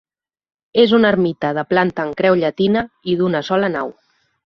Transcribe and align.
És 0.83 0.95
una 0.99 1.11
ermita 1.17 1.53
de 1.59 1.65
planta 1.75 2.07
en 2.07 2.17
creu 2.23 2.41
llatina 2.43 2.87
i 3.15 3.19
d'una 3.23 3.47
sola 3.53 3.75
nau. 3.79 3.97